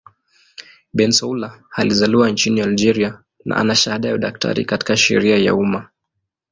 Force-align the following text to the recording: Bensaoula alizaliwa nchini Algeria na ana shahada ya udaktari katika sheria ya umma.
Bensaoula 0.93 1.59
alizaliwa 1.71 2.29
nchini 2.29 2.61
Algeria 2.61 3.23
na 3.45 3.55
ana 3.57 3.75
shahada 3.75 4.07
ya 4.09 4.15
udaktari 4.15 4.65
katika 4.65 4.97
sheria 4.97 5.37
ya 5.37 5.55
umma. 5.55 5.89